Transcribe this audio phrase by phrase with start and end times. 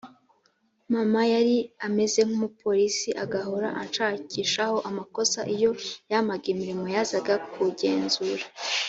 [0.93, 1.57] mama yari
[1.87, 5.71] ameze nk umupolisi agahora anshakishaho amakosa iyo
[6.11, 8.43] yampaga imirimo yazaga kugenzura